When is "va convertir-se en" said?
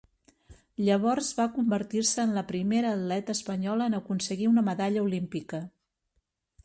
1.39-2.33